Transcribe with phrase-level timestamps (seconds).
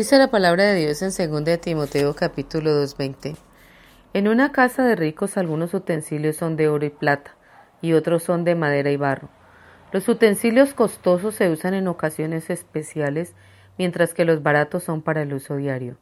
[0.00, 3.36] Dice la palabra de Dios en 2 Timoteo capítulo 2.20.
[4.14, 7.36] En una casa de ricos algunos utensilios son de oro y plata,
[7.82, 9.28] y otros son de madera y barro.
[9.92, 13.34] Los utensilios costosos se usan en ocasiones especiales,
[13.76, 15.98] mientras que los baratos son para el uso diario.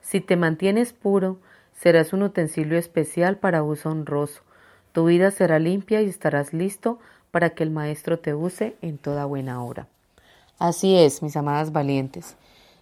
[0.00, 1.40] Si te mantienes puro,
[1.72, 4.42] serás un utensilio especial para uso honroso.
[4.92, 7.00] Tu vida será limpia y estarás listo
[7.32, 9.88] para que el Maestro te use en toda buena obra.
[10.60, 12.36] Así es, mis amadas valientes.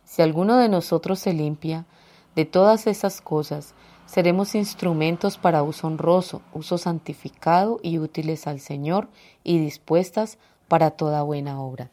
[0.09, 1.85] Si alguno de nosotros se limpia
[2.35, 3.75] de todas esas cosas,
[4.07, 9.09] seremos instrumentos para uso honroso, uso santificado y útiles al Señor
[9.45, 11.91] y dispuestas para toda buena obra.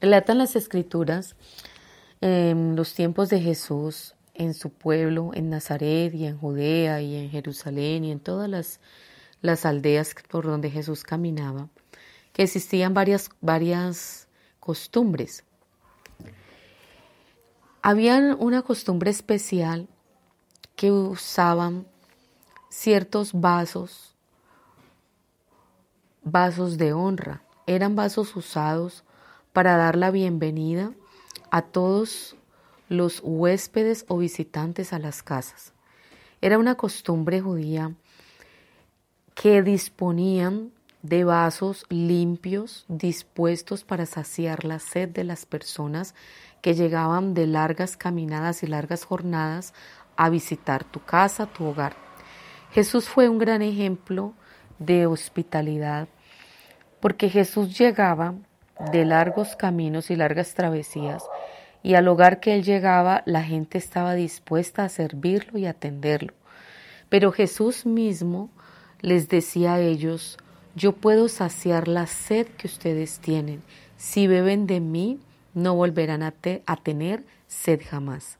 [0.00, 1.34] Relatan las escrituras
[2.20, 7.28] en los tiempos de Jesús, en su pueblo, en Nazaret y en Judea y en
[7.28, 8.78] Jerusalén y en todas las,
[9.42, 11.70] las aldeas por donde Jesús caminaba,
[12.32, 14.28] que existían varias, varias
[14.60, 15.42] costumbres
[17.88, 19.86] había una costumbre especial
[20.74, 21.86] que usaban
[22.68, 24.16] ciertos vasos,
[26.24, 27.44] vasos de honra.
[27.64, 29.04] Eran vasos usados
[29.52, 30.94] para dar la bienvenida
[31.52, 32.34] a todos
[32.88, 35.72] los huéspedes o visitantes a las casas.
[36.40, 37.94] Era una costumbre judía
[39.36, 40.72] que disponían
[41.06, 46.14] de vasos limpios dispuestos para saciar la sed de las personas
[46.62, 49.72] que llegaban de largas caminadas y largas jornadas
[50.16, 51.94] a visitar tu casa, tu hogar.
[52.72, 54.34] Jesús fue un gran ejemplo
[54.80, 56.08] de hospitalidad
[57.00, 58.34] porque Jesús llegaba
[58.90, 61.22] de largos caminos y largas travesías
[61.84, 66.34] y al hogar que él llegaba la gente estaba dispuesta a servirlo y atenderlo.
[67.08, 68.50] Pero Jesús mismo
[69.00, 70.36] les decía a ellos,
[70.76, 73.62] yo puedo saciar la sed que ustedes tienen.
[73.96, 75.18] Si beben de mí,
[75.54, 76.32] no volverán a,
[76.76, 78.36] tener sed jamás.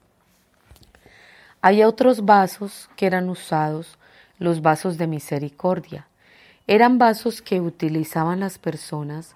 [1.63, 3.99] Hay otros vasos que eran usados,
[4.39, 6.09] los vasos de misericordia.
[6.67, 9.35] Eran vasos que utilizaban las personas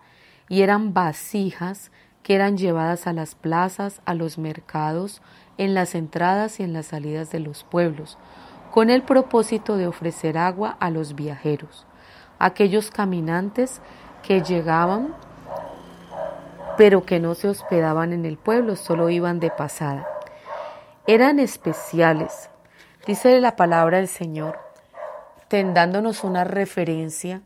[0.50, 1.90] y eran vasijas
[2.22, 5.22] que eran llevadas a las plazas, a los mercados,
[5.56, 8.18] en las entradas y en las salidas de los pueblos,
[8.70, 11.86] con el propósito de ofrecer agua a los viajeros
[12.40, 13.80] aquellos caminantes
[14.22, 15.14] que llegaban
[16.76, 20.08] pero que no se hospedaban en el pueblo, solo iban de pasada.
[21.06, 22.48] Eran especiales,
[23.06, 24.58] dice la palabra del Señor,
[25.50, 27.42] dándonos una referencia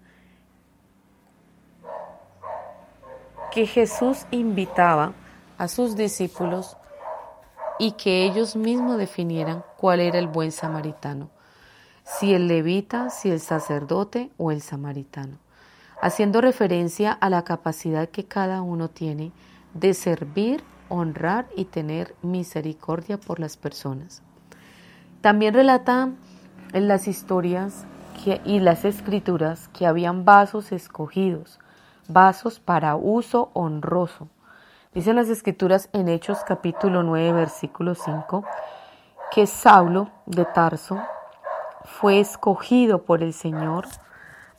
[3.50, 5.14] que Jesús invitaba
[5.58, 6.76] a sus discípulos
[7.80, 11.33] y que ellos mismos definieran cuál era el buen samaritano
[12.04, 15.38] si el levita, si el sacerdote o el samaritano,
[16.00, 19.32] haciendo referencia a la capacidad que cada uno tiene
[19.72, 24.22] de servir, honrar y tener misericordia por las personas.
[25.22, 26.10] También relata
[26.74, 27.86] en las historias
[28.44, 31.58] y las escrituras que habían vasos escogidos,
[32.08, 34.28] vasos para uso honroso.
[34.94, 38.44] Dicen las escrituras en Hechos capítulo 9, versículo 5,
[39.32, 40.98] que Saulo de Tarso
[41.84, 43.86] fue escogido por el Señor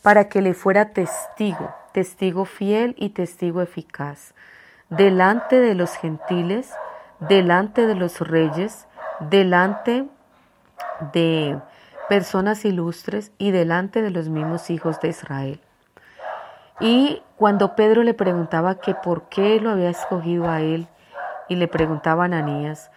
[0.02, 4.34] para que le fuera testigo, testigo fiel y testigo eficaz,
[4.90, 6.72] delante de los gentiles,
[7.19, 8.88] delante de los reyes,
[9.19, 10.06] delante
[11.14, 11.59] de
[12.08, 15.59] personas ilustres y delante de los mismos hijos de Israel.
[16.80, 20.88] Y cuando Pedro le preguntaba que por qué lo había escogido a él
[21.47, 22.91] y le preguntaba a Ananías,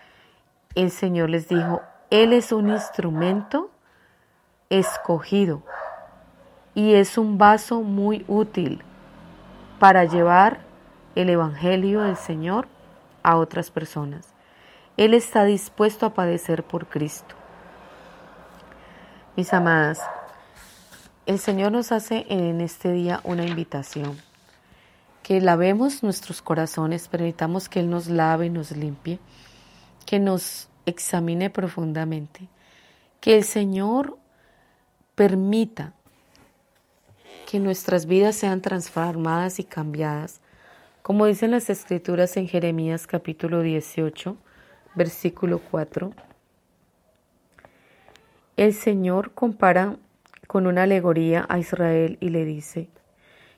[0.75, 1.81] el Señor les dijo,
[2.11, 3.70] Él es un instrumento
[4.70, 5.62] escogido
[6.75, 8.82] y es un vaso muy útil
[9.79, 10.61] para llevar
[11.15, 12.69] el Evangelio del Señor
[13.23, 14.35] a otras personas.
[14.97, 17.35] Él está dispuesto a padecer por Cristo.
[19.37, 20.00] Mis amadas,
[21.26, 24.17] el Señor nos hace en este día una invitación,
[25.23, 29.21] que lavemos nuestros corazones, permitamos que Él nos lave y nos limpie,
[30.06, 32.49] que nos examine profundamente,
[33.21, 34.17] que el Señor
[35.19, 35.94] permita
[37.50, 40.41] que nuestras vidas sean transformadas y cambiadas,
[41.03, 44.37] como dicen las escrituras en Jeremías capítulo 18,
[44.94, 46.12] versículo 4.
[48.56, 49.97] El Señor compara
[50.47, 52.88] con una alegoría a Israel y le dice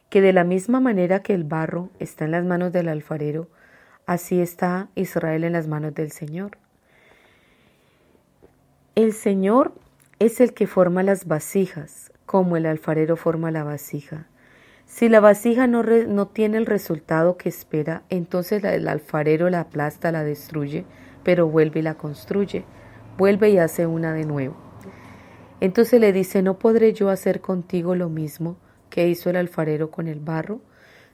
[0.09, 3.49] que de la misma manera que el barro está en las manos del alfarero,
[4.07, 6.57] así está Israel en las manos del Señor.
[8.95, 9.75] El Señor
[10.21, 14.27] es el que forma las vasijas, como el alfarero forma la vasija.
[14.85, 20.13] Si la vasija no, no tiene el resultado que espera, entonces el alfarero la aplasta,
[20.13, 20.85] la destruye,
[21.25, 22.65] pero vuelve y la construye,
[23.17, 24.57] vuelve y hace una de nuevo.
[25.61, 28.59] Entonces le dice, ¿no podré yo hacer contigo lo mismo
[28.91, 30.61] que hizo el alfarero con el barro?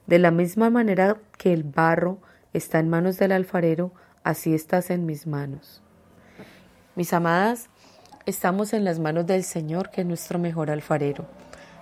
[0.09, 2.19] De la misma manera que el barro
[2.53, 3.93] está en manos del alfarero,
[4.25, 5.81] así estás en mis manos.
[6.97, 7.69] Mis amadas,
[8.27, 11.27] estamos en las manos del Señor, que es nuestro mejor alfarero.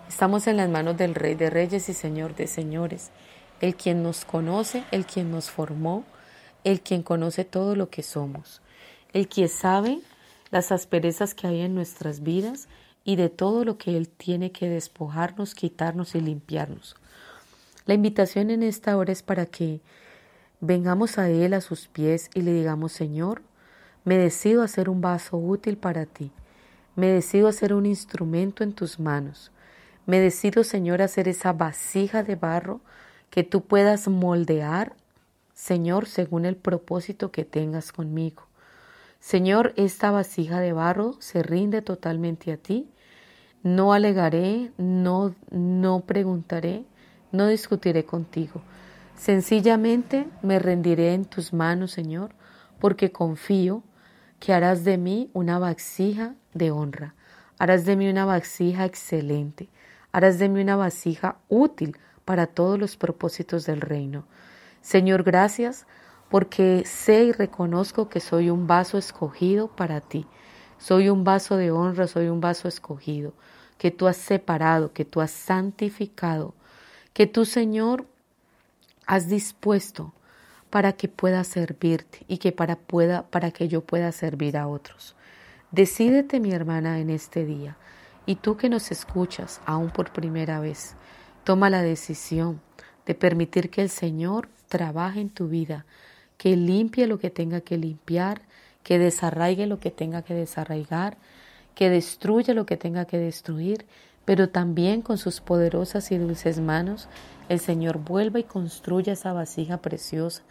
[0.07, 3.11] Estamos en las manos del Rey de Reyes y Señor de Señores,
[3.63, 6.05] el quien nos conoce, el quien nos formó,
[6.63, 8.61] el quien conoce todo lo que somos,
[9.15, 10.01] el quien sabe
[10.51, 12.69] las asperezas que hay en nuestras vidas
[13.05, 16.95] y de todo lo que Él tiene que despojarnos, quitarnos y limpiarnos.
[17.87, 19.81] La invitación en esta hora es para que
[20.61, 23.43] vengamos a Él a sus pies y le digamos, Señor,
[24.05, 26.31] me decido hacer un vaso útil para ti,
[26.97, 29.51] me decido hacer un instrumento en tus manos,
[30.07, 32.81] me decido, Señor, hacer esa vasija de barro
[33.31, 34.95] que tú puedas moldear,
[35.55, 38.43] Señor, según el propósito que tengas conmigo.
[39.21, 42.87] Señor, esta vasija de barro se rinde totalmente a ti.
[43.63, 46.85] No alegaré, no, no preguntaré,
[47.33, 48.61] no discutiré contigo.
[49.17, 52.33] Sencillamente me rendiré en tus manos, Señor,
[52.79, 53.83] porque confío
[54.45, 57.15] que harás de mí una vasija de honra,
[57.59, 59.71] harás de mí una vasija excelente,
[60.13, 61.97] harás de mí una vasija útil
[62.27, 64.27] para todos los propósitos del reino.
[64.83, 65.87] Señor, gracias
[66.29, 70.27] porque sé y reconozco que soy un vaso escogido para ti.
[70.77, 73.33] Soy un vaso de honra, soy un vaso escogido,
[73.79, 76.55] que tú has separado, que tú has santificado,
[77.15, 78.07] que tú, Señor,
[79.07, 80.13] has dispuesto
[80.75, 85.15] para que pueda servirte y que para, pueda, para que yo pueda servir a otros.
[85.71, 87.77] Decídete, mi hermana, en este día
[88.27, 90.97] y tú que nos escuchas aún por primera vez,
[91.45, 92.61] toma la decisión
[93.07, 95.87] de permitir que el Señor trabaje en tu vida,
[96.39, 98.43] que limpie lo que tenga que limpiar,
[98.83, 101.19] que desarraigue lo que tenga que desarraigar,
[101.77, 103.87] que destruya lo que tenga que destruir,
[104.25, 107.09] pero también con sus poderosas y dulces manos
[107.49, 110.43] el Señor vuelva y construya esa vasija preciosa,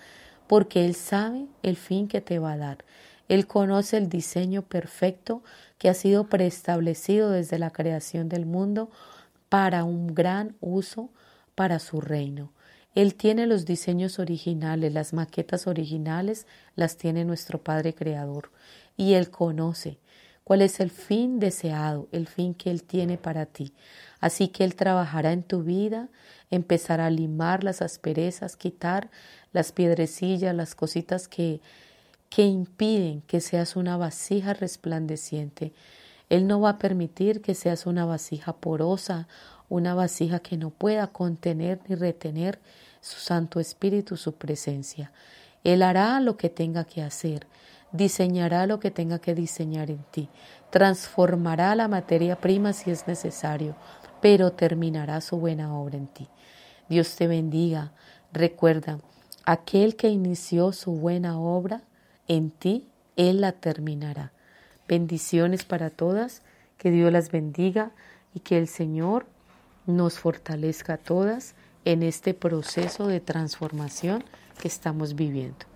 [0.48, 2.86] porque Él sabe el fin que te va a dar.
[3.30, 5.44] Él conoce el diseño perfecto
[5.78, 8.90] que ha sido preestablecido desde la creación del mundo
[9.50, 11.10] para un gran uso
[11.56, 12.52] para su reino.
[12.96, 18.52] Él tiene los diseños originales, las maquetas originales las tiene nuestro Padre Creador
[18.98, 19.98] y Él conoce
[20.44, 23.74] cuál es el fin deseado, el fin que Él tiene para ti.
[24.20, 26.10] Así que Él trabajará en tu vida,
[26.50, 29.10] empezará a limar las asperezas, quitar
[29.52, 31.62] las piedrecillas, las cositas que
[32.34, 35.72] que impiden que seas una vasija resplandeciente.
[36.30, 39.28] Él no va a permitir que seas una vasija porosa,
[39.70, 42.58] una vasija que no pueda contener ni retener
[43.02, 45.12] su Santo Espíritu, su presencia.
[45.64, 47.46] Él hará lo que tenga que hacer,
[47.94, 50.28] diseñará lo que tenga que diseñar en ti,
[50.72, 53.76] transformará la materia prima si es necesario,
[54.20, 56.28] pero terminará su buena obra en ti.
[56.90, 57.94] Dios te bendiga.
[58.34, 59.00] Recuerda,
[59.46, 61.84] aquel que inició su buena obra,
[62.28, 64.34] en ti Él la terminará.
[64.88, 66.42] Bendiciones para todas,
[66.78, 67.92] que Dios las bendiga
[68.34, 69.28] y que el Señor
[69.86, 74.24] nos fortalezca a todas en este proceso de transformación
[74.60, 75.73] que estamos viviendo.